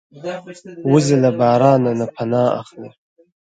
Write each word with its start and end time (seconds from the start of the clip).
وزې 0.91 1.15
له 1.23 1.29
باران 1.39 1.79
نه 1.99 2.05
پناه 2.15 2.49
اخلي 2.61 2.89